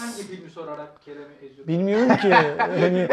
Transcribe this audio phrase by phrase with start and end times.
[0.00, 1.68] Hangi filmi sorarak Kerem'i eziyor?
[1.68, 2.34] Bilmiyorum ki.
[2.80, 3.08] hani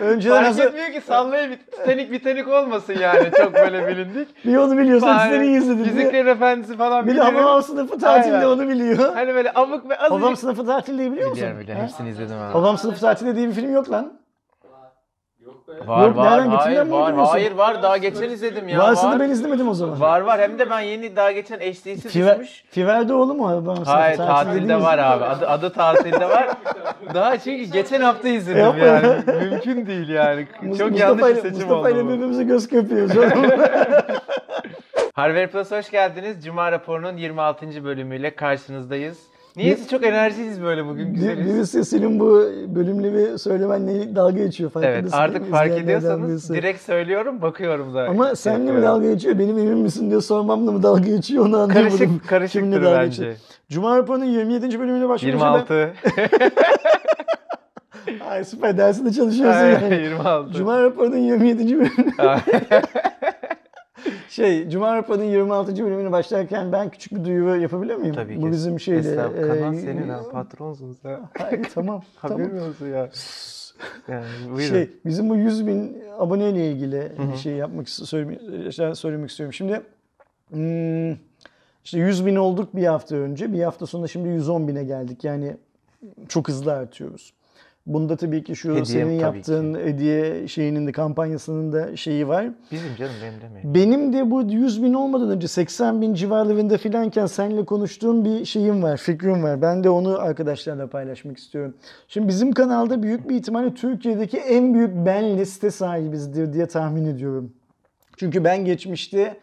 [0.00, 4.28] önceden Fark nasıl etmiyor ki sallayıp Titanic Titanic olmasın yani çok böyle bilindik.
[4.44, 5.84] bir onu biliyorsan Bari Titanic'i izledin.
[5.84, 7.20] Yüzüklerin Efendisi falan bir de.
[7.20, 8.46] Hababam sınıfı tatilde Aynen.
[8.46, 9.14] onu biliyor.
[9.14, 10.12] Hani böyle amık ve azıcık.
[10.12, 11.36] Hababam sınıfı tatilde biliyor musun?
[11.36, 12.52] Biliyorum biliyorum hepsini izledim abi.
[12.52, 14.12] Hababam sınıfı tatilde diye bir film yok lan.
[15.68, 15.86] Yok be.
[15.88, 18.78] Var Yok, var hayır var hayır var daha geçen izledim ya.
[18.78, 19.14] Varsa var.
[19.14, 20.00] da ben izlemedim o zaman.
[20.00, 22.64] Var var hem de ben yeni daha geçen HD'si Fiver, düşmüş.
[22.70, 25.24] Fiver'de oğlu mu sınıfı Hayır tatilde var abi.
[25.24, 26.48] Adı, adı tatilde var.
[27.14, 29.06] Daha çünkü geçen hafta izledim yani.
[29.50, 30.46] Mümkün değil yani.
[30.60, 32.06] Çok Mustafa yanlış bir ile- seçim Mustafa ile oldu.
[32.06, 32.12] bu.
[32.12, 33.12] birbirimize göz kırpıyoruz.
[35.14, 36.44] Harvard Plus'a hoş geldiniz.
[36.44, 37.84] Cuma raporunun 26.
[37.84, 39.18] bölümüyle karşınızdayız.
[39.56, 41.46] Niyeyse çok enerjiyiz böyle bugün güzeliz.
[41.46, 44.70] Birisi senin bu bölümleri söylemenle dalga geçiyor.
[44.74, 48.10] Evet farkındasın artık fark ediyorsanız direkt söylüyorum bakıyorum zaten.
[48.12, 51.98] Ama seninle mi dalga geçiyor, benim emin misin diye sormamla mı dalga geçiyor onu anlayamadım.
[51.98, 53.06] Karışık, karışıktır bence.
[53.06, 53.34] geçiyor.
[53.68, 54.80] Cuma raporunun 27.
[54.80, 55.94] bölümüne başlayınca 26.
[56.16, 56.50] ben...
[58.30, 60.02] Ay süper dersinde çalışıyorsun Aynen, yani.
[60.02, 60.52] 26.
[60.52, 61.78] Cuma raporunun 27.
[61.78, 62.12] bölümüne...
[64.28, 65.84] şey, Cuma raporunun 26.
[65.84, 68.14] bölümüne başlarken ben küçük bir duyuru yapabilir miyim?
[68.14, 68.42] Tabii ki.
[68.42, 68.76] Bu bizim.
[68.76, 71.20] Estağfurullah, kanal e, senin ha patronsun sen.
[71.44, 72.40] Ay, tamam, tamam.
[72.40, 73.10] Haberin olsun ya.
[74.08, 74.74] Yani buyurun.
[74.74, 78.40] Şey, bizim bu 100 bin aboneyle ilgili bir şey yapmak söylemek,
[78.98, 79.52] söylemek istiyorum.
[79.52, 79.82] Şimdi
[80.50, 81.12] hmm,
[81.84, 83.52] işte 100 bin olduk bir hafta önce.
[83.52, 85.24] Bir hafta sonra şimdi 110 bine geldik.
[85.24, 85.56] Yani
[86.28, 87.32] çok hızlı artıyoruz.
[87.86, 92.46] Bunda tabii ki şu Hediye senin yaptığın hediye şeyinin de kampanyasının da şeyi var.
[92.72, 93.74] Bizim canım benim demeyin.
[93.74, 98.82] Benim de bu 100 bin olmadan önce 80 bin civarlarında filanken seninle konuştuğum bir şeyim
[98.82, 99.62] var, fikrim var.
[99.62, 101.74] Ben de onu arkadaşlarla paylaşmak istiyorum.
[102.08, 107.52] Şimdi bizim kanalda büyük bir ihtimalle Türkiye'deki en büyük ben liste sahibizdir diye tahmin ediyorum.
[108.16, 109.36] Çünkü ben geçmişte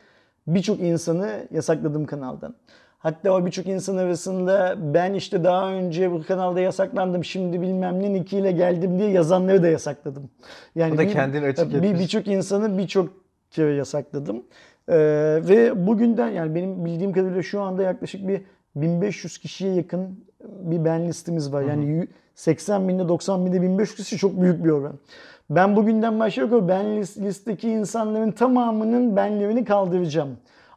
[0.48, 2.56] birçok insanı yasakladım kanaldan.
[3.00, 8.14] Hatta o birçok insan arasında ben işte daha önce bu kanalda yasaklandım şimdi bilmem ne
[8.14, 10.30] nickiyle geldim diye yazanları da yasakladım.
[10.76, 12.00] Yani O da bir- kendini açık bir-.
[12.00, 13.10] Birçok insanı birçok
[13.52, 14.44] kere yasakladım.
[14.90, 14.96] Ee,
[15.50, 18.42] ve bugünden yani benim bildiğim kadarıyla şu anda yaklaşık bir
[18.76, 21.62] 1500 kişiye yakın bir ben listemiz var.
[21.62, 24.94] Yani yü- 80 binde 90 binde 1500 kişi çok büyük bir oran.
[25.50, 30.30] Ben bugünden başlayarak o ben list- insanların tamamının benlerini kaldıracağım.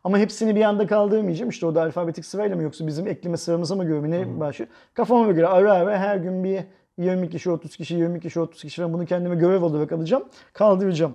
[0.04, 1.50] Ama hepsini bir anda kaldırmayacağım.
[1.50, 4.70] İşte o da alfabetik sırayla mı yoksa bizim ekleme sıramıza mı göre mi ne başlıyor?
[4.94, 6.60] Kafama göre ara ara her gün bir
[6.98, 10.24] 20 kişi, 30 kişi, 20 kişi, 30 kişi falan bunu kendime görev olarak alacağım.
[10.52, 11.14] Kaldıracağım.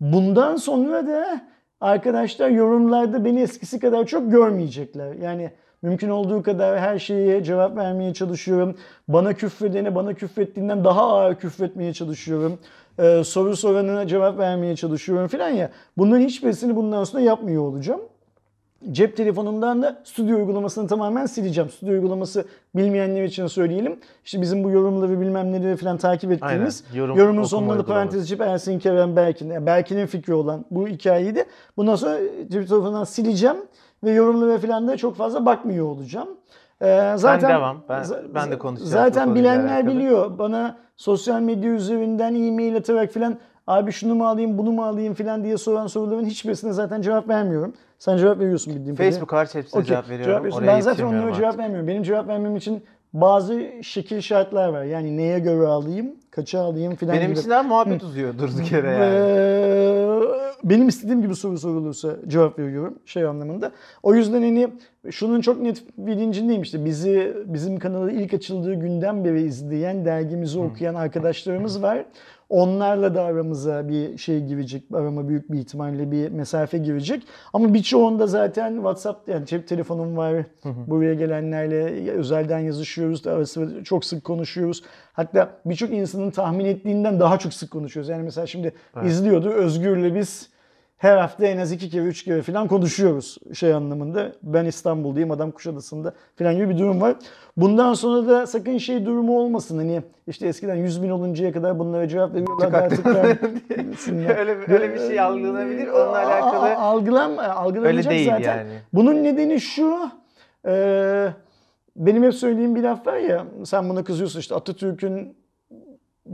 [0.00, 1.40] Bundan sonra da
[1.80, 5.14] arkadaşlar yorumlarda beni eskisi kadar çok görmeyecekler.
[5.14, 5.50] Yani
[5.82, 8.76] mümkün olduğu kadar her şeye cevap vermeye çalışıyorum.
[9.08, 12.58] Bana küfredene bana küfrettiğinden daha ağır küfretmeye çalışıyorum.
[12.98, 15.70] Ee, soru soranına cevap vermeye çalışıyorum filan ya.
[15.96, 18.00] Bunların hiçbirisini bundan sonra yapmıyor olacağım.
[18.92, 21.70] Cep telefonumdan da stüdyo uygulamasını tamamen sileceğim.
[21.70, 22.44] Stüdyo uygulaması
[22.76, 23.98] bilmeyenler için söyleyelim.
[24.24, 28.22] İşte bizim bu yorumları bilmem neleri falan takip ettiğimiz Aynen, yorum yorumun sonuna da parantez
[28.22, 31.44] açıp Ersin Kerem Berkin, yani Berkin'in fikri olan bu hikayeyi de
[31.76, 32.18] bundan sonra
[32.48, 33.56] cep telefonundan sileceğim
[34.04, 36.28] ve yorumlara falan da çok fazla bakmıyor olacağım.
[36.82, 37.76] Ee, zaten devam.
[37.88, 39.94] Ben- ben de konuşacağım Zaten bilenler alakalı.
[39.94, 40.38] biliyor.
[40.38, 45.44] Bana sosyal medya üzerinden e-mail atarak falan abi şunu mu alayım bunu mu alayım falan
[45.44, 47.74] diye soran soruların hiçbirisine zaten cevap vermiyorum.
[47.98, 49.10] Sen cevap veriyorsun bildiğim kadarıyla.
[49.12, 50.36] Facebook hariç hepsine Okey, cevap veriyorum.
[50.36, 50.58] veriyorsun.
[50.62, 51.88] Oraya ben zaten onlara cevap vermiyorum.
[51.88, 54.84] Benim cevap vermem için bazı şekil şartlar var.
[54.84, 57.38] Yani neye göre alayım, kaça alayım filan Benim gibi.
[57.38, 59.14] için daha muhabbet uzuyor durduk yere yani.
[59.14, 60.08] Ee,
[60.64, 63.70] benim istediğim gibi soru sorulursa cevap veriyorum şey anlamında.
[64.02, 64.68] O yüzden hani
[65.10, 70.94] şunun çok net bilincindeyim işte bizi bizim kanalı ilk açıldığı günden beri izleyen, dergimizi okuyan
[70.94, 72.04] arkadaşlarımız var.
[72.48, 77.22] Onlarla da aramıza bir şey girecek, arama büyük bir ihtimalle bir mesafe girecek.
[77.52, 80.44] Ama birçoğunda zaten WhatsApp yani cep telefonum var.
[80.64, 83.26] Buraya gelenlerle özelden yazışıyoruz.
[83.26, 84.82] Ara sıra çok sık konuşuyoruz.
[85.12, 88.08] Hatta birçok insanın tahmin ettiğinden daha çok sık konuşuyoruz.
[88.08, 88.72] Yani mesela şimdi
[89.04, 90.50] izliyordu Özgür'le biz
[90.98, 94.32] her hafta en az iki kere, üç kere falan konuşuyoruz şey anlamında.
[94.42, 97.16] Ben İstanbul'dayım, adam Kuşadası'nda falan gibi bir durum var.
[97.56, 99.78] Bundan sonra da sakın şey durumu olmasın.
[99.78, 102.72] Hani işte eskiden 100 bin oluncaya kadar bunlara cevap veriyorlar.
[102.72, 104.38] artık versinler.
[104.38, 105.88] öyle, öyle bir şey algılanabilir.
[105.88, 108.58] Onunla alakalı algılan, algılanacak öyle değil zaten.
[108.58, 108.70] yani.
[108.92, 110.10] Bunun nedeni şu.
[110.66, 111.32] e,
[111.96, 113.44] benim hep söylediğim bir laf var ya.
[113.64, 115.36] Sen buna kızıyorsun işte Atatürk'ün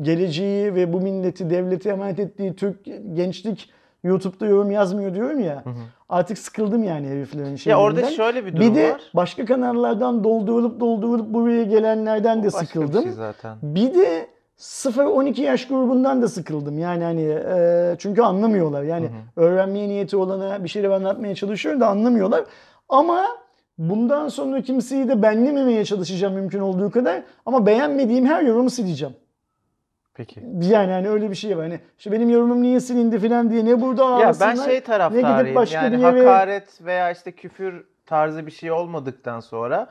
[0.02, 2.84] geleceği ve bu milleti devlete emanet ettiği Türk
[3.14, 3.70] gençlik
[4.04, 5.64] YouTube'da yorum yazmıyor diyorum ya.
[6.08, 7.70] Artık sıkıldım yani heriflerin şeylerinden.
[7.70, 9.00] Ya orada şöyle bir durum Bir de var.
[9.14, 13.02] başka kanallardan doldurup doldurup buraya gelenlerden de Başka bir sıkıldım.
[13.02, 13.56] şey zaten.
[13.62, 14.26] Bir de
[14.58, 16.78] 0-12 yaş grubundan da sıkıldım.
[16.78, 18.82] Yani hani e, çünkü anlamıyorlar.
[18.82, 22.44] Yani öğrenmeye niyeti olana bir şeyler anlatmaya çalışıyorum da anlamıyorlar.
[22.88, 23.24] Ama
[23.78, 27.22] Bundan sonra kimseyi de benlememeye çalışacağım mümkün olduğu kadar.
[27.46, 29.14] Ama beğenmediğim her yorumu sileceğim.
[30.14, 30.40] Peki.
[30.60, 31.62] Yani hani öyle bir şey var.
[31.64, 34.56] Hani işte benim yorumum niye silindi falan diye ne burada Ya ağlasınlar.
[34.56, 35.54] ben şey taraftarıyım.
[35.54, 39.86] başka yani bir yere- hakaret veya işte küfür tarzı bir şey olmadıktan sonra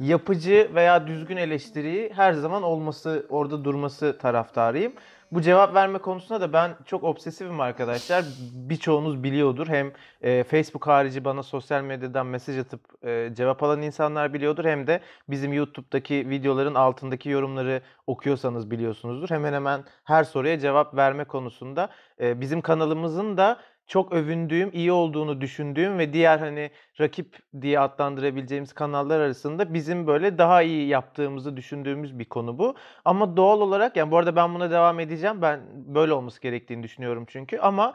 [0.00, 4.92] yapıcı veya düzgün eleştiriyi her zaman olması, orada durması taraftarıyım.
[5.36, 8.24] Bu cevap verme konusunda da ben çok obsesifim arkadaşlar.
[8.54, 9.68] Birçoğunuz biliyordur.
[9.68, 9.92] Hem
[10.22, 14.64] e, Facebook harici bana sosyal medyadan mesaj atıp e, cevap alan insanlar biliyordur.
[14.64, 19.30] Hem de bizim YouTube'daki videoların altındaki yorumları okuyorsanız biliyorsunuzdur.
[19.30, 21.88] Hemen hemen her soruya cevap verme konusunda
[22.20, 28.72] e, bizim kanalımızın da çok övündüğüm, iyi olduğunu düşündüğüm ve diğer hani rakip diye adlandırabileceğimiz
[28.72, 32.74] kanallar arasında bizim böyle daha iyi yaptığımızı düşündüğümüz bir konu bu.
[33.04, 35.42] Ama doğal olarak yani bu arada ben buna devam edeceğim.
[35.42, 35.60] Ben
[35.94, 37.94] böyle olması gerektiğini düşünüyorum çünkü ama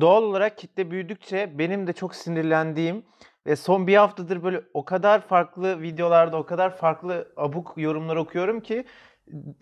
[0.00, 3.04] doğal olarak kitle büyüdükçe benim de çok sinirlendiğim
[3.46, 8.60] ve son bir haftadır böyle o kadar farklı videolarda o kadar farklı abuk yorumlar okuyorum
[8.60, 8.84] ki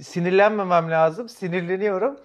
[0.01, 1.29] sinirlenmemem lazım.
[1.29, 2.17] Sinirleniyorum.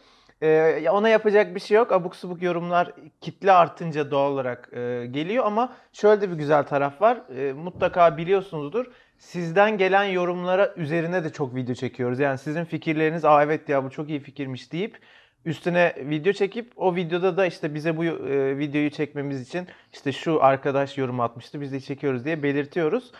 [0.41, 1.91] Ee, ona yapacak bir şey yok.
[1.91, 2.91] Abuk subuk yorumlar
[3.21, 7.21] kitle artınca doğal olarak e, geliyor ama şöyle de bir güzel taraf var.
[7.37, 8.85] E, mutlaka biliyorsunuzdur.
[9.17, 12.19] Sizden gelen yorumlara üzerine de çok video çekiyoruz.
[12.19, 14.99] Yani sizin fikirleriniz, "Aa evet ya bu çok iyi fikirmiş." deyip
[15.45, 20.43] üstüne video çekip o videoda da işte bize bu e, videoyu çekmemiz için işte şu
[20.43, 23.11] arkadaş yorum atmıştı biz de çekiyoruz diye belirtiyoruz.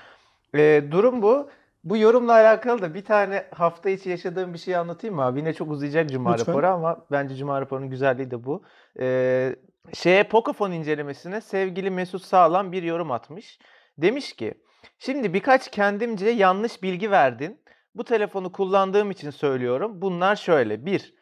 [0.56, 1.50] E, durum bu.
[1.83, 5.39] Bu yorumla alakalı da bir tane hafta içi yaşadığım bir şey anlatayım mı abi?
[5.39, 6.48] Yine çok uzayacak Cuma Lütfen.
[6.48, 8.63] raporu ama bence Cuma raporunun güzelliği de bu.
[9.00, 9.56] Ee,
[9.94, 13.60] şeye Pocophone incelemesine sevgili Mesut Sağlam bir yorum atmış.
[13.98, 14.54] Demiş ki,
[15.00, 17.62] şimdi birkaç kendimce yanlış bilgi verdin.
[17.95, 20.01] Bu telefonu kullandığım için söylüyorum.
[20.01, 20.86] Bunlar şöyle.
[20.86, 21.13] Bir,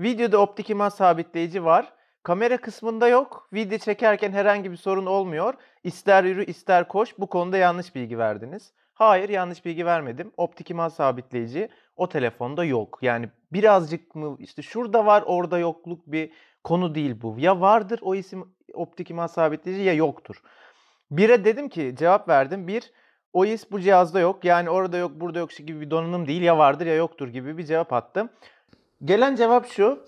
[0.00, 1.92] videoda optik imaj sabitleyici var.
[2.22, 3.48] Kamera kısmında yok.
[3.52, 5.54] Video çekerken herhangi bir sorun olmuyor.
[5.84, 7.18] İster yürü ister koş.
[7.18, 8.72] Bu konuda yanlış bilgi verdiniz.
[8.96, 10.32] Hayır yanlış bilgi vermedim.
[10.36, 12.98] Optik imaj sabitleyici o telefonda yok.
[13.02, 16.32] Yani birazcık mı işte şurada var orada yokluk bir
[16.64, 17.34] konu değil bu.
[17.38, 20.42] Ya vardır o isim optik imaj sabitleyici ya yoktur.
[21.10, 22.68] Bire dedim ki cevap verdim.
[22.68, 22.92] Bir
[23.32, 24.44] OIS bu cihazda yok.
[24.44, 26.42] Yani orada yok burada yok gibi bir donanım değil.
[26.42, 28.30] Ya vardır ya yoktur gibi bir cevap attım.
[29.04, 30.04] Gelen cevap şu.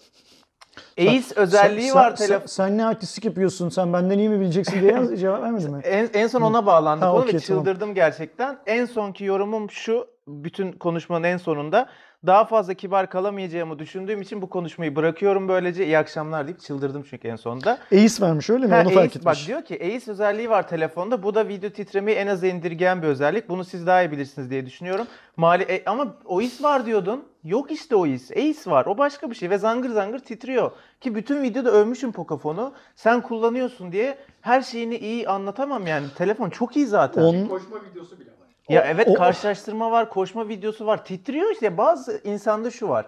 [0.96, 2.46] EIS özelliği Sen- var sen, telefon.
[2.46, 5.80] sen, ne artistlik yapıyorsun sen benden iyi mi bileceksin diye cevap vermedin mi?
[5.84, 7.64] En, en son ona bağlandık Ha, okey, ve tamam.
[7.64, 8.58] çıldırdım gerçekten.
[8.66, 11.88] En sonki yorumum şu, bütün konuşmanın en sonunda.
[12.26, 15.85] Daha fazla kibar kalamayacağımı düşündüğüm için bu konuşmayı bırakıyorum böylece.
[15.87, 17.79] İyi akşamlar deyip çıldırdım çünkü en sonunda.
[17.93, 18.75] Eis vermiş öyle mi?
[18.75, 19.49] Ha, Onu fark EIS, bak etmiş.
[19.49, 21.23] diyor ki EIS özelliği var telefonda.
[21.23, 23.49] Bu da video titremeyi en aza indirgeyen bir özellik.
[23.49, 25.06] Bunu siz daha iyi bilirsiniz diye düşünüyorum.
[25.37, 27.25] Mali e, ama OIS var diyordun.
[27.44, 28.31] Yok işte OIS.
[28.31, 28.87] EIS var.
[28.87, 30.71] O başka bir şey ve zangır zangır titriyor.
[31.00, 32.73] Ki bütün videoda övmüşüm Pocofone'u.
[32.94, 36.06] Sen kullanıyorsun diye her şeyini iyi anlatamam yani.
[36.17, 37.23] Telefon çok iyi zaten.
[37.23, 38.48] On- Koşma videosu bile var.
[38.69, 41.05] Ya O- evet o- karşılaştırma var, koşma videosu var.
[41.05, 41.76] Titriyor işte.
[41.79, 43.06] Bazı insanda şu var.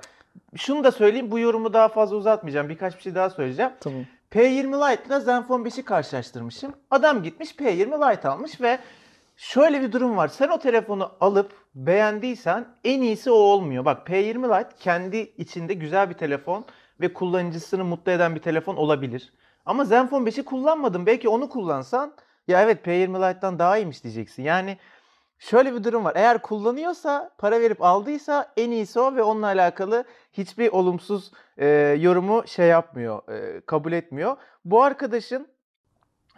[0.57, 1.31] Şunu da söyleyeyim.
[1.31, 2.69] Bu yorumu daha fazla uzatmayacağım.
[2.69, 3.71] Birkaç bir şey daha söyleyeceğim.
[3.81, 4.05] Tamam.
[4.31, 6.73] P20 Lite ile Zenfone 5'i karşılaştırmışım.
[6.91, 8.79] Adam gitmiş P20 Lite almış ve
[9.37, 10.29] şöyle bir durum var.
[10.29, 13.85] Sen o telefonu alıp beğendiysen en iyisi o olmuyor.
[13.85, 16.65] Bak P20 Lite kendi içinde güzel bir telefon
[17.01, 19.33] ve kullanıcısını mutlu eden bir telefon olabilir.
[19.67, 21.07] Ama Zenfone 5'i kullanmadın.
[21.07, 22.13] Belki onu kullansan
[22.49, 24.43] ya evet P20 Lite'dan daha iyiymiş diyeceksin.
[24.43, 24.79] Yani
[25.41, 26.13] şöyle bir durum var.
[26.17, 31.67] Eğer kullanıyorsa, para verip aldıysa en iyisi o ve onunla alakalı hiçbir olumsuz e,
[32.01, 34.37] yorumu şey yapmıyor, e, kabul etmiyor.
[34.65, 35.49] Bu arkadaşın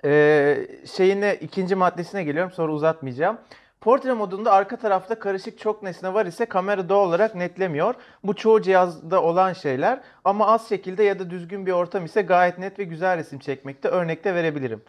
[0.05, 0.67] e,
[0.97, 3.39] şeyine ikinci maddesine geliyorum sonra uzatmayacağım.
[3.81, 7.95] Portre modunda arka tarafta karışık çok nesne var ise kamera doğal olarak netlemiyor.
[8.25, 12.59] Bu çoğu cihazda olan şeyler ama az şekilde ya da düzgün bir ortam ise gayet
[12.59, 14.83] net ve güzel resim çekmekte örnekte verebilirim.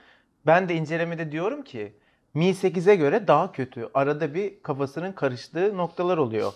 [0.45, 1.93] Ben de incelemede diyorum ki
[2.33, 3.89] Mi 8'e göre daha kötü.
[3.93, 6.53] Arada bir kafasının karıştığı noktalar oluyor.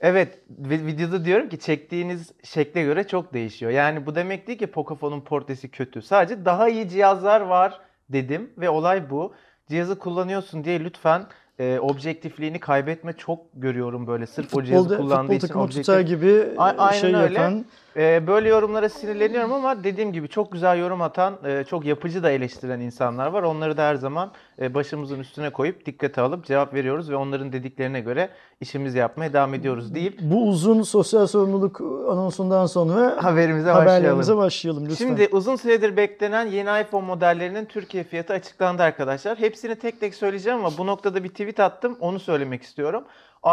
[0.00, 3.72] Evet, vi- videoda diyorum ki çektiğiniz şekle göre çok değişiyor.
[3.72, 6.02] Yani bu demek değil ki Pocofone'un portresi kötü.
[6.02, 9.32] Sadece daha iyi cihazlar var dedim ve olay bu.
[9.68, 11.26] Cihazı kullanıyorsun diye lütfen
[11.58, 13.12] e, objektifliğini kaybetme.
[13.12, 16.18] Çok görüyorum böyle sırf o cihazı Futbolda, kullandığı futbol için objektif.
[16.18, 17.34] gibi A- aynen şey öyle.
[17.38, 17.64] yapan.
[17.96, 22.30] Ee, böyle yorumlara sinirleniyorum ama dediğim gibi çok güzel yorum atan, e, çok yapıcı da
[22.30, 23.42] eleştiren insanlar var.
[23.42, 28.00] Onları da her zaman e, başımızın üstüne koyup dikkate alıp cevap veriyoruz ve onların dediklerine
[28.00, 28.28] göre
[28.60, 31.80] işimizi yapmaya devam ediyoruz deyip Bu uzun sosyal sorumluluk
[32.10, 34.44] anonsundan sonra haberimize haberlerimize başlayalım.
[34.44, 35.06] başlayalım lütfen.
[35.06, 39.38] Şimdi uzun süredir beklenen yeni iPhone modellerinin Türkiye fiyatı açıklandı arkadaşlar.
[39.38, 41.96] Hepsini tek tek söyleyeceğim ama bu noktada bir tweet attım.
[42.00, 43.04] Onu söylemek istiyorum.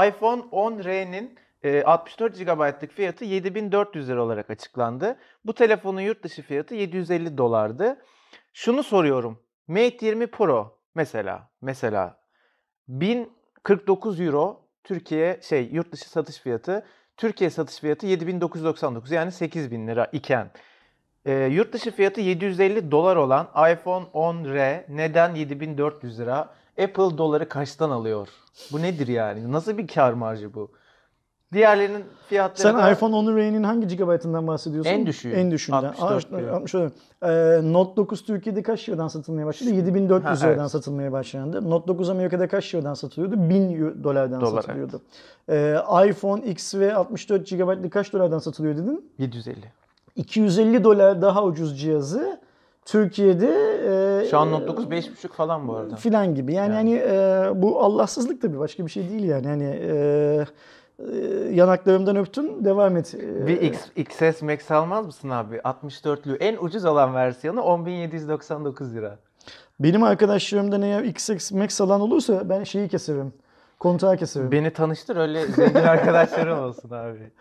[0.08, 1.47] iPhone 10R'nin e,
[1.86, 5.18] 64 GB'lık fiyatı 7400 lira olarak açıklandı.
[5.46, 7.98] Bu telefonun yurt dışı fiyatı 750 dolardı.
[8.54, 9.40] Şunu soruyorum.
[9.68, 12.20] Mate 20 Pro mesela, mesela
[12.88, 16.86] 1049 euro Türkiye şey yurt dışı satış fiyatı.
[17.18, 20.52] Türkiye satış fiyatı 7999 yani 8000 lira iken
[21.28, 26.40] e, yurt dışı fiyatı 750 dolar olan iPhone 10R neden 7400 lira?
[26.82, 28.28] Apple doları kaçtan alıyor?
[28.72, 29.52] Bu nedir yani?
[29.52, 30.72] Nasıl bir kar marjı bu?
[31.54, 34.92] Diğerlerinin fiyatları Sen da- iPhone 10 R'nin hangi gigabaytından bahsediyorsun?
[34.92, 35.32] En düşüğü.
[35.32, 35.84] En düşüğünden.
[35.84, 36.54] 64 Aa, diyor.
[36.54, 36.94] 64.
[37.22, 37.28] Ee,
[37.74, 39.70] Note 9 Türkiye'de kaç liradan satılmaya başladı?
[39.70, 40.72] 7400 Ha, liradan evet.
[40.72, 41.70] satılmaya başlandı.
[41.70, 43.50] Note 9 Amerika'da kaç liradan satılıyordu?
[43.50, 45.02] 1000 euro- dolardan Dolar, satılıyordu.
[45.50, 45.78] Ee,
[46.10, 49.12] iPhone X ve 64 GB'lık kaç dolardan satılıyor dedin?
[49.18, 49.58] 750.
[50.16, 52.40] 250 dolar daha ucuz cihazı
[52.86, 53.48] Türkiye'de
[54.26, 55.96] e, Şu an Note 9 5.5 falan bu arada.
[55.96, 56.54] filan gibi.
[56.54, 56.76] Yani, Yani.
[56.76, 56.94] hani
[57.58, 59.48] e, bu Allahsızlık tabii başka bir şey değil yani.
[59.48, 60.46] Hani e,
[61.52, 63.16] yanaklarımdan öptün devam et.
[63.48, 65.56] Bir X, XS Max almaz mısın abi?
[65.56, 69.18] 64'lü en ucuz olan versiyonu 10.799 lira.
[69.80, 73.34] Benim arkadaşlarımdan eğer XX Max alan olursa ben şeyi keserim.
[73.80, 74.52] Kontağı keserim.
[74.52, 77.32] Beni tanıştır öyle zengin arkadaşlarım olsun abi.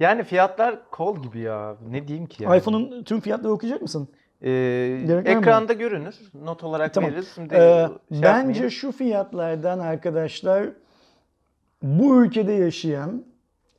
[0.00, 1.76] Yani fiyatlar kol gibi ya.
[1.90, 2.56] Ne diyeyim ki yani?
[2.58, 4.08] iPhone'un tüm fiyatları okuyacak mısın?
[4.42, 4.48] Ee,
[5.06, 5.38] Gerek var mı?
[5.40, 6.14] ekranda görünür.
[6.44, 7.10] Not olarak Tamam.
[7.10, 7.32] veririz.
[7.34, 8.70] Şimdi Ee, şey bence yapmayayım.
[8.70, 10.66] şu fiyatlardan arkadaşlar
[11.82, 13.24] bu ülkede yaşayan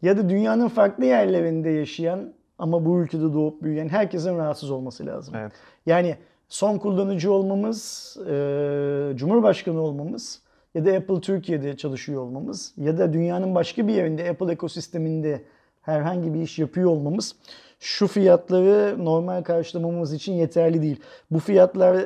[0.01, 5.35] ya da dünyanın farklı yerlerinde yaşayan ama bu ülkede doğup büyüyen herkesin rahatsız olması lazım.
[5.35, 5.51] Evet.
[5.85, 6.15] Yani
[6.49, 10.41] son kullanıcı olmamız, e, Cumhurbaşkanı olmamız
[10.75, 15.43] ya da Apple Türkiye'de çalışıyor olmamız ya da dünyanın başka bir yerinde Apple ekosisteminde
[15.81, 17.35] herhangi bir iş yapıyor olmamız
[17.79, 20.99] şu fiyatları normal karşılamamız için yeterli değil.
[21.31, 22.05] Bu fiyatlar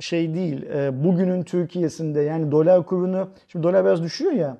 [0.00, 0.62] şey değil.
[0.66, 4.56] e, Bugünün Türkiye'sinde yani dolar kurunu şimdi dolar biraz düşüyor ya.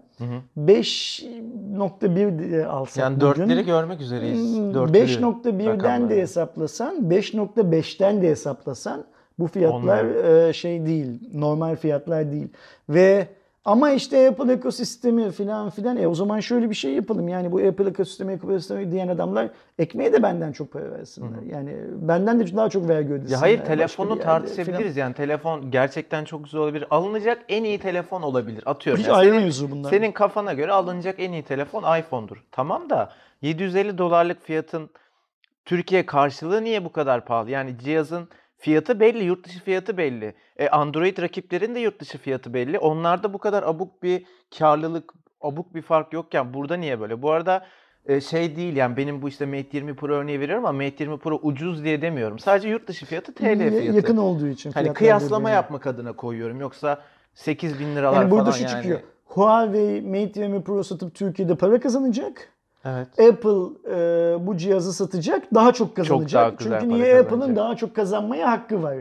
[0.59, 3.26] 5.1 diye alsak Yani bugün.
[3.26, 4.57] dörtleri görmek üzereyiz.
[4.57, 6.11] Hmm, Dörtlü 5.1'den rakamlar.
[6.11, 9.04] de hesaplasan, 5.5'ten de hesaplasan
[9.38, 10.04] bu fiyatlar
[10.49, 12.49] e, şey değil, normal fiyatlar değil.
[12.88, 13.26] Ve
[13.64, 17.28] ama işte Apple ekosistemi filan filan e o zaman şöyle bir şey yapalım.
[17.28, 21.42] Yani bu Apple ekosistemi, ekosistemi diyen adamlar ekmeğe de benden çok para versinler.
[21.52, 23.36] Yani benden de daha çok vergi ödesinler.
[23.36, 26.86] Ya hayır telefonu tartışabiliriz yani telefon gerçekten çok güzel olabilir.
[26.90, 28.62] Alınacak en iyi telefon olabilir.
[28.66, 29.00] Atıyorum.
[29.00, 29.90] Hiç Yani ayrı mevzu bunlar.
[29.90, 32.44] senin kafana göre alınacak en iyi telefon iPhone'dur.
[32.52, 33.12] Tamam da
[33.42, 34.90] 750 dolarlık fiyatın
[35.64, 37.50] Türkiye karşılığı niye bu kadar pahalı?
[37.50, 40.34] Yani cihazın fiyatı belli, yurt dışı fiyatı belli.
[40.56, 42.78] E, Android rakiplerin de yurt dışı fiyatı belli.
[42.78, 44.24] Onlarda bu kadar abuk bir
[44.58, 47.22] karlılık, abuk bir fark yokken burada niye böyle?
[47.22, 47.66] Bu arada
[48.06, 51.18] e, şey değil yani benim bu işte Mate 20 Pro örneği veriyorum ama Mate 20
[51.18, 52.38] Pro ucuz diye demiyorum.
[52.38, 53.96] Sadece yurt dışı fiyatı TL Ya- fiyatı.
[53.96, 54.72] Yakın olduğu için.
[54.72, 56.60] Hani kıyaslama yapmak adına koyuyorum.
[56.60, 57.02] Yoksa
[57.34, 58.70] 8 bin liralar Yani burada falan şu yani.
[58.70, 59.00] çıkıyor.
[59.24, 62.48] Huawei Mate 20 Pro satıp Türkiye'de para kazanacak.
[62.88, 63.21] Evet.
[63.21, 66.42] Apple e, bu cihazı satacak, daha çok kazanacak.
[66.42, 68.97] daha güzel Çünkü niye Apple'ın daha çok kazanmaya hakkı var.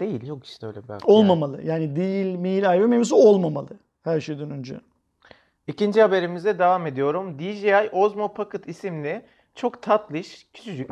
[0.00, 1.62] Değil yok işte öyle bir hak Olmamalı.
[1.62, 3.68] Yani değil, mail ayrı mevzusu olmamalı
[4.02, 4.80] her şeyden önce.
[5.66, 7.38] İkinci haberimize devam ediyorum.
[7.38, 9.22] DJI Osmo Pocket isimli
[9.54, 10.90] çok tatlış, küçücük,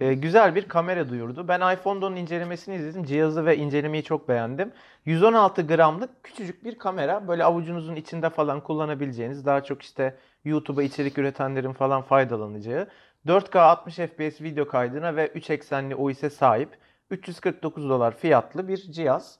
[0.00, 1.48] e, güzel bir kamera duyurdu.
[1.48, 3.04] Ben iPhone'da onun incelemesini izledim.
[3.04, 4.72] Cihazı ve incelemeyi çok beğendim.
[5.04, 7.28] 116 gramlık küçücük bir kamera.
[7.28, 12.88] Böyle avucunuzun içinde falan kullanabileceğiniz, daha çok işte YouTube'a içerik üretenlerin falan faydalanacağı.
[13.26, 16.78] 4K 60 FPS video kaydına ve 3 eksenli OIS'e sahip
[17.10, 19.38] 349 dolar fiyatlı bir cihaz.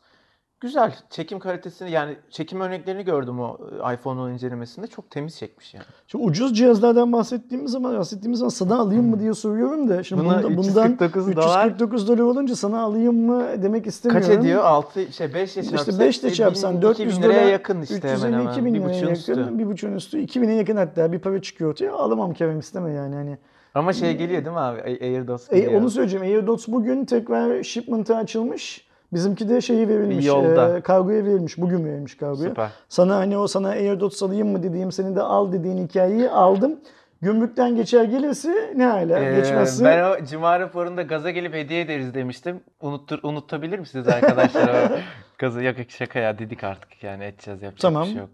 [0.60, 0.94] Güzel.
[1.10, 3.58] Çekim kalitesini yani çekim örneklerini gördüm o
[3.90, 4.86] e, iPhone'un incelemesinde.
[4.86, 5.84] Çok temiz çekmiş yani.
[6.06, 10.36] Şimdi ucuz cihazlardan bahsettiğimiz zaman bahsettiğimiz zaman sana alayım mı diye soruyorum da şimdi Buna
[10.42, 11.66] bunda, bundan 349 dolar.
[11.66, 14.28] 349 dolar olunca sana alayım mı demek istemiyorum.
[14.28, 14.64] Kaç ediyor?
[14.64, 15.88] 6 şey 5 ile çarpsak.
[15.88, 18.52] İşte 5 ile e, çarpsan bin- 400 2000 dolar liraya yakın işte 350 hemen hemen.
[18.52, 19.58] 2000 Bir liraya yakın, üstü.
[19.58, 20.18] bir buçuğun üstü.
[20.18, 21.92] 2000'e yakın hatta bir para çıkıyor ortaya.
[21.92, 23.14] Alamam Kerem isteme yani.
[23.14, 23.38] Hani
[23.74, 24.80] Ama şey geliyor değil mi abi?
[24.80, 25.80] AirDots E, geliyor.
[25.80, 26.26] onu söyleyeceğim.
[26.26, 28.86] AirDots bugün tekrar shipment'a açılmış.
[29.16, 30.26] Bizimki de şeyi verilmiş.
[30.26, 30.78] Yolda.
[30.78, 31.58] E, kargoya verilmiş.
[31.58, 32.48] Bugün verilmiş kargoya.
[32.48, 32.70] Süper.
[32.88, 36.80] Sana hani o sana AirDots alayım mı dediğim seni de al dediğin hikayeyi aldım.
[37.22, 39.84] Gümrükten geçer gelirse ne hala Ee, geçmezse.
[39.84, 42.60] ben o Cuma raporunda gaza gelip hediye ederiz demiştim.
[42.80, 44.90] Unuttur, unutabilir misiniz arkadaşlar?
[44.90, 44.96] o
[45.38, 48.02] gazı yok şaka ya dedik artık yani edeceğiz yapacak Tamam.
[48.02, 48.30] bir şey yok.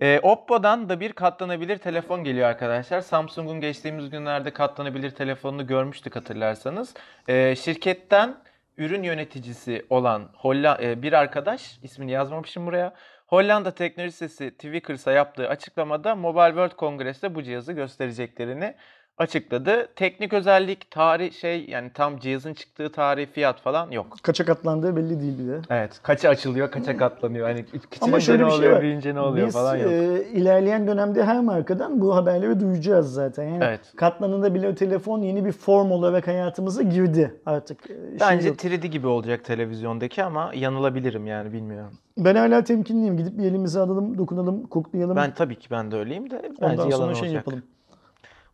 [0.00, 3.00] Ee, Oppo'dan da bir katlanabilir telefon geliyor arkadaşlar.
[3.00, 6.94] Samsung'un geçtiğimiz günlerde katlanabilir telefonunu görmüştük hatırlarsanız.
[7.28, 8.34] Ee, şirketten
[8.78, 12.94] ürün yöneticisi olan Holla e, bir arkadaş ismini yazmamışım buraya.
[13.26, 18.74] Hollanda teknoloji sitesi Twickers'a yaptığı açıklamada Mobile World Congress'te bu cihazı göstereceklerini
[19.18, 19.88] açıkladı.
[19.96, 24.16] Teknik özellik, tarih şey yani tam cihazın çıktığı tarih, fiyat falan yok.
[24.22, 25.58] Kaça katlandığı belli değil bile.
[25.70, 26.00] Evet.
[26.02, 27.48] Kaça açılıyor, kaça katlanıyor.
[27.48, 27.64] Hani
[28.00, 28.82] Ama şöyle ne bir şey oluyor, var.
[28.82, 29.92] büyüyünce ne oluyor Biz falan yok.
[29.92, 33.42] e, ilerleyen dönemde her markadan bu haberleri duyacağız zaten.
[33.44, 33.80] Yani Evet.
[33.96, 37.84] katlanında bile telefon yeni bir form olarak hayatımıza girdi artık.
[37.84, 38.56] E, şey Bence yok.
[38.64, 41.92] 3D gibi olacak televizyondaki ama yanılabilirim yani bilmiyorum.
[42.18, 43.16] ben hala temkinliyim.
[43.16, 45.16] Gidip bir elimize alalım, dokunalım, koklayalım.
[45.16, 47.24] Ben tabii ki ben de öyleyim de bence Ondan yalan sonra olacak.
[47.24, 47.62] şey yapalım.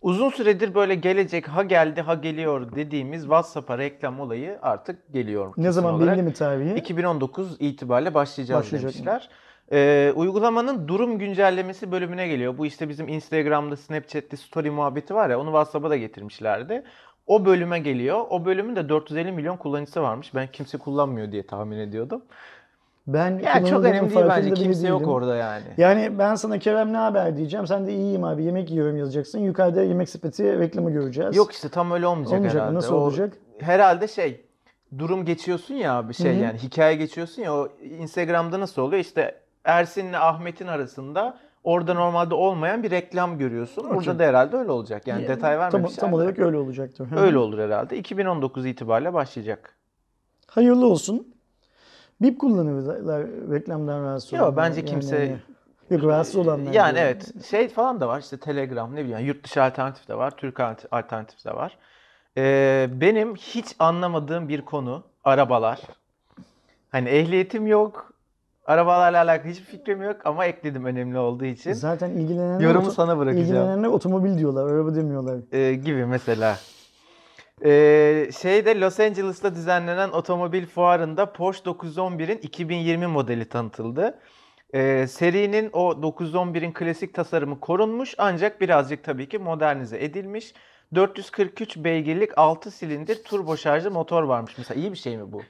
[0.03, 5.55] Uzun süredir böyle gelecek ha geldi ha geliyor dediğimiz WhatsApp'a reklam olayı artık geliyor.
[5.57, 6.17] Ne zaman olarak.
[6.17, 6.75] belli mi tarihi?
[6.75, 8.93] 2019 itibariyle başlayacağız Başlayacak.
[8.95, 9.29] demişler.
[9.73, 12.59] Ee, uygulamanın durum güncellemesi bölümüne geliyor.
[12.59, 16.83] Bu işte bizim Instagram'da, Snapchat'te story muhabbeti var ya onu WhatsApp'a da getirmişlerdi.
[17.27, 18.25] O bölüme geliyor.
[18.31, 20.35] O bölümün de 450 milyon kullanıcısı varmış.
[20.35, 22.23] Ben kimse kullanmıyor diye tahmin ediyordum.
[23.07, 24.55] Ben Yani çok önemli değil bence.
[24.55, 25.13] Kimse yok değilim.
[25.13, 25.65] orada yani.
[25.77, 27.67] Yani ben sana Kerem ne haber diyeceğim.
[27.67, 29.39] Sen de iyiyim abi yemek yiyorum yazacaksın.
[29.39, 31.37] Yukarıda yemek sepeti reklamı göreceğiz.
[31.37, 32.75] Yok işte tam öyle olmayacak, Olmayacak herhalde.
[32.75, 33.33] Nasıl O- olacak?
[33.59, 34.45] Herhalde şey
[34.99, 36.43] durum geçiyorsun ya abi şey Hı hı.
[36.43, 37.69] yani hikaye geçiyorsun ya o
[37.99, 43.91] Instagram'da nasıl oluyor işte Ersin'le Ahmet'in arasında orada normalde olmayan bir reklam görüyorsun.
[43.95, 45.07] Burada da herhalde öyle olacak.
[45.07, 46.01] Yani detay tam, vermemişler.
[46.01, 46.15] tam de.
[46.15, 47.09] olarak öyle olacaktır.
[47.17, 47.99] Öyle olur herhalde.
[47.99, 49.77] 2019 itibariyle başlayacak.
[50.47, 51.32] Hayırlı olsun.
[52.23, 54.57] Bip kullanırlar reklamdan rahatsız Yok, olanlar.
[54.57, 55.37] bence kimse-
[55.91, 56.73] Yok rahatsız olanlar.
[56.73, 57.07] Yani diyor.
[57.07, 60.31] evet şey falan da var işte Telegram ne bileyim yani yurt dışı alternatif de var
[60.37, 61.79] Türk alter- alternatif de var.
[62.37, 65.81] Ee, benim hiç anlamadığım bir konu arabalar.
[66.91, 68.13] Hani ehliyetim yok.
[68.67, 71.73] Arabalarla alakalı hiçbir fikrim yok ama ekledim önemli olduğu için.
[71.73, 73.47] Zaten ilgilenenler, Yorumu sana bırakacağım.
[73.47, 75.37] ilgilenenler otomobil diyorlar, araba demiyorlar.
[75.53, 76.57] Ee, gibi mesela.
[77.65, 84.19] Ee, şeyde Los Angeles'ta düzenlenen otomobil fuarında Porsche 911'in 2020 modeli tanıtıldı.
[84.75, 90.55] Ee, serinin o 911'in klasik tasarımı korunmuş ancak birazcık tabii ki modernize edilmiş.
[90.95, 94.59] 443 beygirlik 6 silindir turbo şarjlı motor varmış.
[94.59, 95.43] Mesela iyi bir şey mi bu?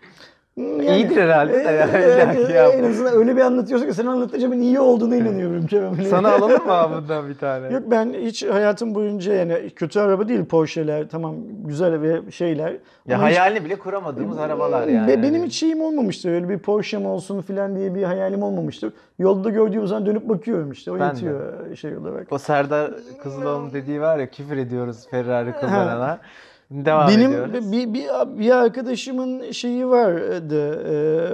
[0.55, 2.69] Hmm, İyidir herhalde de ya, Ee, illaki ya.
[2.69, 5.95] en azından öyle bir anlatıyorsun ki sen anlatınca ben iyi olduğuna inanıyorum Kerem.
[6.11, 7.73] Sana alalım mı bundan bir tane?
[7.73, 12.77] Yok ben hiç hayatım boyunca yani kötü araba değil Porsche'ler tamam güzel ve şeyler.
[13.07, 15.09] Ya Ama hiç- hayalini bile kuramadığımız arabalar yani.
[15.09, 16.31] Be- benim hiç şeyim olmamıştır.
[16.31, 18.93] Öyle bir Porsche'm olsun falan diye bir hayalim olmamıştır.
[19.19, 20.91] Yolda gördüğüm zaman dönüp bakıyorum işte.
[20.91, 21.07] O Ben de.
[21.15, 22.33] yetiyor şey olarak.
[22.33, 22.91] O Serdar
[23.23, 26.19] Kızıloğlu'nun dediği var ya küfür ediyoruz Ferrari kullanana.
[26.73, 27.73] Devam Benim ediyoruz.
[27.73, 28.09] bir, bir,
[28.39, 30.83] bir arkadaşımın şeyi vardı,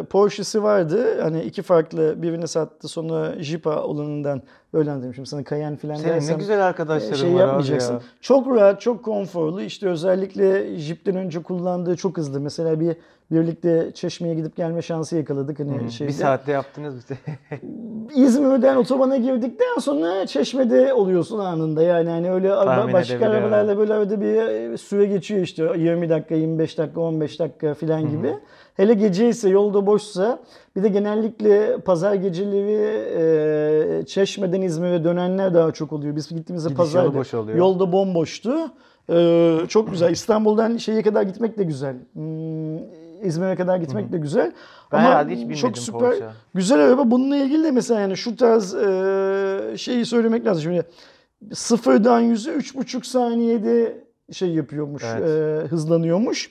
[0.01, 1.21] e, Porsche'si vardı.
[1.23, 4.43] Hani iki farklı birini sattı sonra Jeep'a olanından
[4.75, 5.15] anlatayım.
[5.15, 7.95] Şimdi sana Cayenne falan Senin ne güzel arkadaşların şey var yapmayacaksın.
[7.95, 8.01] ya.
[8.21, 9.63] Çok rahat, çok konforlu.
[9.63, 12.41] İşte özellikle Jeep'ten önce kullandığı çok hızlı.
[12.41, 12.97] Mesela bir
[13.31, 15.59] birlikte Çeşme'ye gidip gelme şansı yakaladık.
[15.61, 16.09] Hani Hmm, şeyde.
[16.09, 17.17] bir saatte yaptınız bir şey.
[18.25, 21.83] İzmir'den otobana girdikten sonra Çeşme'de oluyorsun anında.
[21.83, 24.27] Yani hani öyle Tahmin başka arabalarla böyle arada bir
[24.73, 28.35] e, süre geçiyor işte 20 dakika, 25 dakika, 15 dakika falan gibi.
[28.75, 30.39] Hele gece ise yolda boşsa
[30.77, 32.79] bir de genellikle pazar geceleri
[34.03, 36.17] e, Çeşme'den İzmir'e dönenler daha çok oluyor.
[36.17, 37.59] Biz gittiğimizde Gidiş yolu pazarda boş oluyor.
[37.59, 38.55] yolda bomboştu.
[39.11, 40.11] E, çok güzel.
[40.13, 41.97] İstanbul'dan şeye kadar gitmek de güzel.
[42.13, 42.77] Hmm,
[43.23, 44.53] İzmir'e kadar gitmek de güzel.
[44.93, 46.01] Ben Ama herhalde hiç bilmedim çok süper.
[46.01, 46.25] Porsche.
[46.55, 47.11] Güzel araba.
[47.11, 50.63] Bununla ilgili de mesela yani şu tarz e, şeyi söylemek lazım.
[50.63, 50.83] Şimdi
[51.55, 55.29] sıfırdan yüzü üç buçuk saniyede şey yapıyormuş, Evet.
[55.65, 56.51] e, hızlanıyormuş.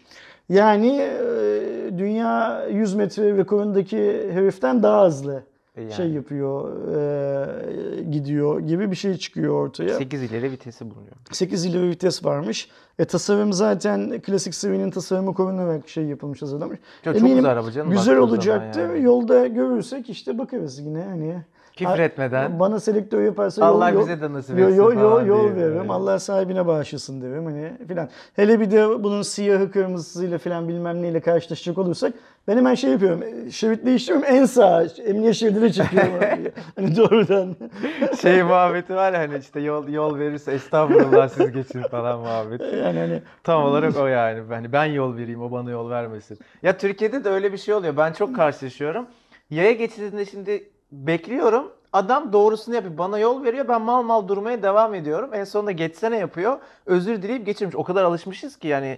[0.49, 5.43] Yani e, dünya 100 metre rekorundaki heriften daha hızlı
[5.81, 5.93] yani.
[5.93, 9.97] şey yapıyor, e, gidiyor gibi bir şey çıkıyor ortaya.
[9.97, 11.15] 8 ileri vitesi bulunuyor.
[11.31, 12.69] 8 ileri vites varmış.
[12.99, 16.79] E, tasarım zaten klasik serinin tasarımı korunarak şey yapılmış, hazırlanmış.
[17.03, 17.91] Çok, çok Eminim güzel araba canım.
[17.91, 18.81] Güzel olacaktır.
[18.81, 19.03] yani.
[19.03, 21.43] Yolda görürsek işte bakarız yine hani.
[21.77, 22.59] Küfür etmeden.
[22.59, 25.79] Bana selektör yaparsa yol, Allah yol, bize de nasip yol, etsin yol, yol, yol böyle.
[25.89, 28.09] Allah sahibine bağışlasın derim hani filan.
[28.35, 32.13] Hele bir de bunun siyahı kırmızısıyla filan bilmem neyle karşılaşacak olursak
[32.47, 33.23] ben hemen şey yapıyorum.
[33.23, 36.13] e, Şerit değiştiriyorum en sağa emniyet şeridine çekiyorum.
[36.75, 37.55] hani doğrudan.
[38.21, 42.63] şey muhabbeti var ya hani işte yol yol verirse estağfurullah siz geçin falan muhabbeti.
[42.83, 44.41] yani hani Tam olarak o yani.
[44.49, 46.39] Hani ben yol vereyim o bana yol vermesin.
[46.63, 47.97] Ya Türkiye'de de öyle bir şey oluyor.
[47.97, 49.07] Ben çok karşılaşıyorum.
[49.49, 51.71] Yaya geçidinde şimdi bekliyorum.
[51.93, 52.97] Adam doğrusunu yapıyor.
[52.97, 53.67] Bana yol veriyor.
[53.67, 55.29] Ben mal mal durmaya devam ediyorum.
[55.33, 56.57] En sonunda geçsene yapıyor.
[56.85, 57.75] Özür dileyip geçirmiş.
[57.75, 58.97] O kadar alışmışız ki yani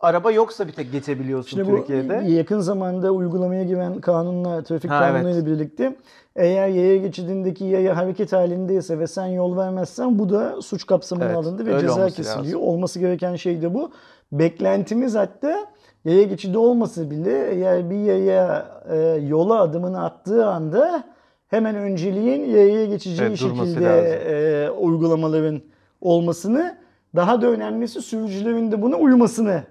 [0.00, 2.14] araba yoksa bir tek geçebiliyorsun bu Türkiye'de.
[2.14, 5.46] yakın zamanda uygulamaya giren kanunla, trafik Ha, kanunuyla evet.
[5.46, 5.96] birlikte
[6.36, 11.36] eğer yaya geçidindeki yaya hareket halindeyse ve sen yol vermezsen bu da suç kapsamına Evet,
[11.36, 12.44] alındı ve ceza olması kesiliyor.
[12.44, 12.62] lazım.
[12.62, 13.90] Olması gereken şey de bu.
[14.32, 15.66] Beklentimiz hatta
[16.04, 18.96] yaya geçidi olmasa bile eğer bir yaya e,
[19.28, 21.04] yola adımını attığı anda
[21.50, 24.34] hemen önceliğin yayaya geçeceği Evet, şekilde lazım.
[24.34, 25.60] e, uygulamaların
[26.00, 26.78] olmasını
[27.16, 29.62] Daha da önemlisi sürücülerin de buna uymasını.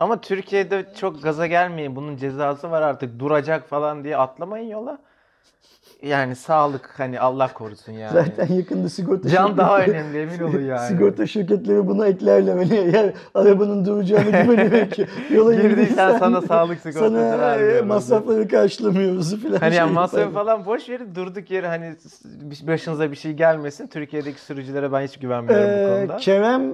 [0.00, 1.96] Ama Türkiye'de çok gaza gelmeyin.
[1.96, 3.18] Bunun cezası var artık.
[3.18, 4.98] Duracak falan diye atlamayın yola.
[6.02, 8.12] Yani sağlık hani Allah korusun yani.
[8.12, 10.88] Zaten yakında sigorta Can daha önemli emin olun yani.
[10.88, 12.56] Sigorta şirketleri bunu eklerler.
[12.56, 14.98] Hani yani arabanın duracağını güvenerek
[15.30, 17.86] yola Girdiysen sana sağlık sigortası sana e, vermiyoruz.
[17.86, 19.56] masrafları karşılamıyoruz falan.
[19.58, 20.34] Hani yani şey masrafı yapar.
[20.44, 21.94] falan boş verin durduk yere hani
[22.62, 23.86] başınıza bir şey gelmesin.
[23.86, 26.16] Türkiye'deki sürücülere ben hiç güvenmiyorum bu Ee, konuda.
[26.16, 26.72] Kerem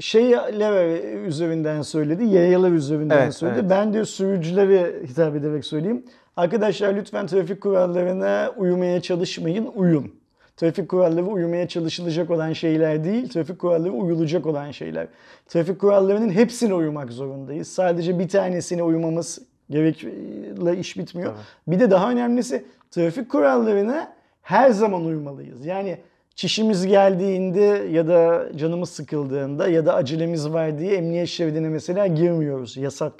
[0.00, 3.58] şeyler üzerinden söyledi, yayalar üzerinden Evet, söyledi.
[3.60, 3.70] evet.
[3.70, 6.04] Ben de sürücülere hitap ederek söyleyeyim.
[6.36, 10.14] Arkadaşlar lütfen trafik kurallarına uymaya çalışmayın, uyun.
[10.56, 15.06] Trafik kuralları uymaya çalışılacak olan şeyler değil, trafik kuralları uyulacak olan şeyler.
[15.48, 17.68] Trafik kurallarının hepsine uymak zorundayız.
[17.68, 19.38] Sadece bir tanesine uymamız
[19.70, 21.32] gerekle iş bitmiyor.
[21.32, 21.74] Tabii.
[21.74, 25.66] Bir de daha önemlisi trafik kurallarına her zaman uymalıyız.
[25.66, 25.98] Yani
[26.34, 32.76] çişimiz geldiğinde ya da canımız sıkıldığında ya da acelemiz var diye emniyet şeridine mesela girmiyoruz.
[32.76, 33.12] Yasak.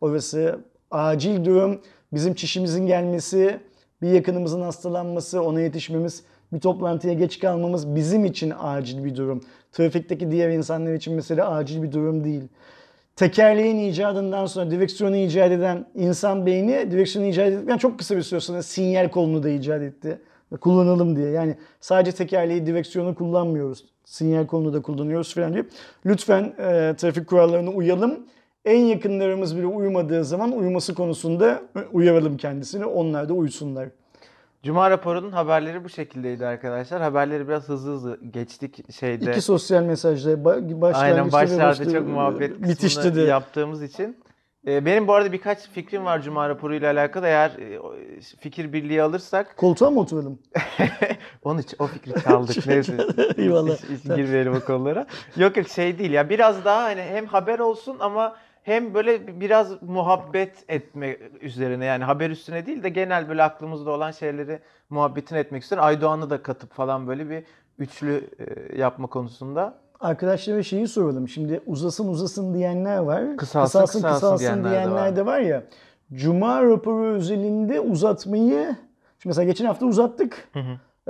[0.00, 0.58] Orası
[0.90, 1.80] acil durum.
[2.12, 3.60] Bizim çişimizin gelmesi,
[4.02, 9.40] bir yakınımızın hastalanması, ona yetişmemiz, bir toplantıya geç kalmamız bizim için acil bir durum.
[9.72, 12.42] Trafikteki diğer insanlar için mesela acil bir durum değil.
[13.16, 18.40] Tekerleğin icadından sonra direksiyonu icat eden insan beyni direksiyonu icat ettikten çok kısa bir süre
[18.40, 20.18] sonra sinyal kolunu da icat etti.
[20.60, 21.30] Kullanalım diye.
[21.30, 23.84] Yani sadece tekerleği direksiyonu kullanmıyoruz.
[24.04, 25.64] Sinyal kolunu da kullanıyoruz falan diye.
[26.06, 28.26] Lütfen e, trafik kurallarına uyalım.
[28.64, 32.84] En yakınlarımız bile uymadığı zaman uyması konusunda uyaralım kendisini.
[32.84, 33.88] Onlar da uysunlar.
[34.62, 37.02] Cuma raporunun haberleri bu şekildeydi arkadaşlar.
[37.02, 39.30] Haberleri biraz hızlı hızlı geçtik şeyde.
[39.30, 43.20] İki sosyal mesajda ba- başlangıçta Aynen başlarda çok muhabbet kısmını de.
[43.20, 44.16] yaptığımız için.
[44.66, 47.26] Ee, benim bu arada birkaç fikrim var Cuma raporuyla alakalı.
[47.26, 47.80] Eğer e,
[48.40, 50.38] fikir birliği alırsak Koltuğa mı oturalım?
[51.60, 52.66] İçin o fikri çaldık.
[52.66, 52.96] Neyse.
[53.36, 53.76] Eyvallah.
[53.76, 55.06] Hiç, hiç girmeyelim o konulara.
[55.36, 56.30] Yok yok şey değil ya.
[56.30, 62.30] Biraz daha hani hem haber olsun ama hem böyle biraz muhabbet etme üzerine yani haber
[62.30, 64.58] üstüne değil de genel böyle aklımızda olan şeyleri
[64.90, 67.44] muhabbetin etmek üzere Aydoğan'ı da katıp falan böyle bir
[67.78, 69.74] üçlü e, yapma konusunda.
[70.00, 71.28] Arkadaşlara şeyi soralım.
[71.28, 73.36] Şimdi uzasın uzasın diyenler var.
[73.36, 75.62] Kısalsın, kısalsın diyenler de de var ya.
[76.12, 78.76] Cuma raporu özelinde uzatmayı
[79.22, 80.48] Şimdi mesela geçen hafta uzattık.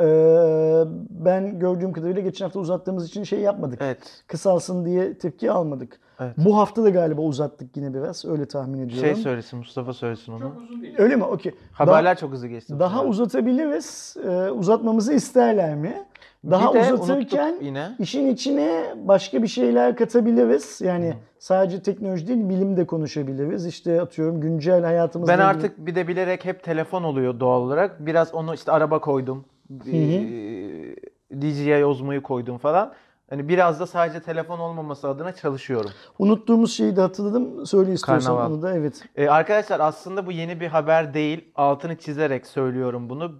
[0.00, 3.78] Ee, ben gördüğüm kadarıyla geçen hafta uzattığımız için şey yapmadık.
[3.82, 4.22] Evet.
[4.26, 6.00] Kısalsın diye tepki almadık.
[6.20, 6.34] Evet.
[6.38, 8.24] Bu hafta da galiba uzattık yine biraz.
[8.24, 9.06] Öyle tahmin ediyorum.
[9.14, 10.40] Şey söylesin Mustafa söylesin onu.
[10.40, 10.94] Çok uzun değil.
[10.98, 11.24] Öyle mi?
[11.24, 11.52] Okey.
[11.72, 12.72] Haberler çok hızlı geçti.
[12.72, 13.10] Daha, daha sefer.
[13.10, 14.16] uzatabiliriz.
[14.24, 16.04] Ee, uzatmamızı isterler mi?
[16.50, 17.88] Daha Bir de uzatırken yine.
[17.98, 20.80] işin içine başka bir şeyler katabiliriz.
[20.80, 23.66] Yani sadece teknoloji değil bilim de konuşabiliriz.
[23.66, 25.32] İşte atıyorum güncel hayatımızda.
[25.32, 28.06] Ben artık bir de bilerek hep telefon oluyor doğal olarak.
[28.06, 29.44] Biraz onu işte araba koydum.
[29.70, 30.96] Ee,
[31.40, 32.92] DJI Osmo'yu koydum falan.
[33.30, 35.90] Hani biraz da sadece telefon olmaması adına çalışıyorum.
[36.18, 37.66] Unuttuğumuz şeyi de hatırladım.
[37.66, 38.54] Söyle istiyorsan Karnaval.
[38.54, 38.76] onu da.
[38.76, 39.02] Evet.
[39.16, 41.44] Ee, arkadaşlar aslında bu yeni bir haber değil.
[41.54, 43.32] Altını çizerek söylüyorum bunu.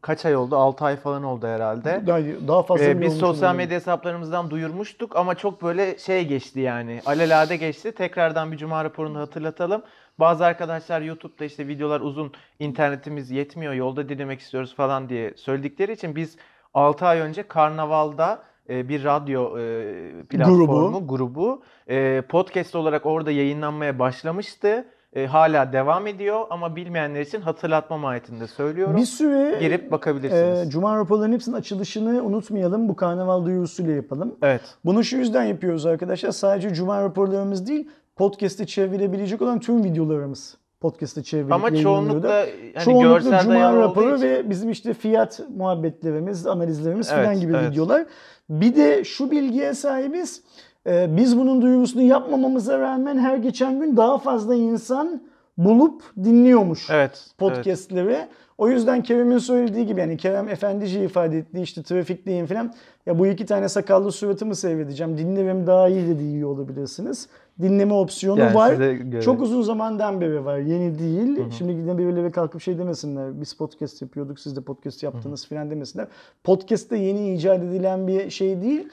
[0.00, 0.56] Kaç ay oldu?
[0.56, 2.02] 6 ay falan oldu herhalde.
[2.06, 2.18] Daha,
[2.48, 7.00] daha fazla Ee, biz sosyal medya hesaplarımızdan duyurmuştuk ama çok böyle şey geçti yani.
[7.06, 7.92] Alelade geçti.
[7.92, 9.82] Tekrardan bir cuma raporunu hatırlatalım.
[10.18, 16.16] Bazı arkadaşlar YouTube'da işte videolar uzun, internetimiz yetmiyor, yolda dinlemek istiyoruz falan diye söyledikleri için
[16.16, 16.36] biz
[16.74, 23.98] 6 ay önce Karnaval'da e, bir radyo e, platformu, grubu, e, podcast olarak orada yayınlanmaya
[23.98, 24.84] başlamıştı.
[25.12, 28.96] E, hala devam ediyor ama bilmeyenler için hatırlatma mahiyetinde söylüyorum.
[28.96, 30.66] Bir süre Girip bakabilirsiniz.
[30.66, 32.88] e, Cuma raporlarının hepsinin açılışını unutmayalım.
[32.88, 34.34] Bu karnaval duyurusuyla yapalım.
[34.42, 34.60] evet.
[34.84, 36.30] Bunu şu yüzden yapıyoruz arkadaşlar.
[36.30, 40.56] Sadece Cuma raporlarımız değil, podcast'te çevrilebilecek olan tüm videolarımız.
[40.80, 46.46] Podcast'te çevrilip Ama çoğunlukla hani Çoğunlukla görsel Cuma raporu için- ve bizim işte fiyat muhabbetlerimiz,
[46.46, 47.70] analizlerimiz Evet, falan gibi evet.
[47.70, 48.06] videolar.
[48.50, 50.42] Bir de şu bilgiye sahibiz.
[50.86, 55.22] Ee, Biz bunun duyurusunu yapmamamıza rağmen her geçen gün daha fazla insan
[55.58, 57.10] bulup dinliyormuş Evet.
[57.10, 57.34] evet.
[57.38, 58.18] podcastleri.
[58.58, 62.72] O yüzden Kerem'in söylediği gibi yani Kerem Efendici ifade ettiği işte trafikteyim falan.
[63.06, 65.18] Ya bu iki tane sakallı suratımı seyredeceğim.
[65.18, 67.28] Dinlemem daha iyi de iyi olabilirsiniz.
[67.62, 68.74] Dinleme opsiyonu Yani var.
[69.20, 70.58] Çok uzun zamandan beri var.
[70.58, 71.38] Yeni değil.
[71.50, 73.40] Şimdi yine birileri kalkıp şey demesinler.
[73.40, 76.06] Biz podcast yapıyorduk, siz de podcast yaptınız falan demesinler.
[76.44, 78.88] Podcast da yeni icat edilen bir şey değil.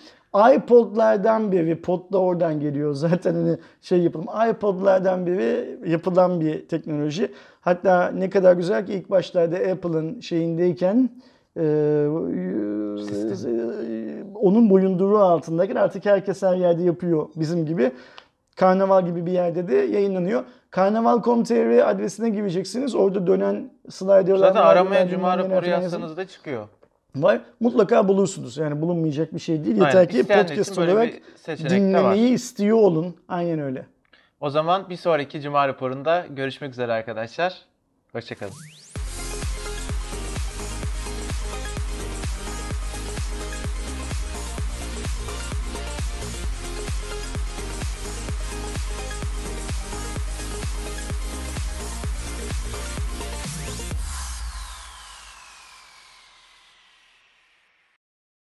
[0.55, 4.25] iPod'lardan beri, pod da oradan geliyor zaten hani şey yapalım.
[4.51, 7.31] iPod'lardan beri yapılan bir teknoloji.
[7.61, 11.09] Hatta ne kadar güzel ki ilk başlarda Apple'ın şeyindeyken
[11.57, 11.63] e,
[14.35, 17.91] onun boyunduruğu altındayken artık herkes her yerde yapıyor bizim gibi.
[18.55, 20.43] Karnaval gibi bir yerde de yayınlanıyor.
[20.71, 22.95] Karnaval.com.tr adresine gireceksiniz.
[22.95, 26.67] Orada dönen sliderlar Zaten aramaya cuma raporu yazsanız da çıkıyor.
[27.15, 27.41] var.
[27.59, 28.57] Mutlaka bulursunuz.
[28.57, 29.75] Yani bulunmayacak bir şey değil.
[29.75, 30.07] Yeter Aynen.
[30.07, 31.13] ki podcast olarak
[31.47, 33.15] dinlemeyi istiyor olun.
[33.27, 33.85] Aynen öyle.
[34.41, 37.61] O zaman bir sonraki Cuma raporunda görüşmek üzere arkadaşlar.
[38.11, 38.82] Hoşçakalın.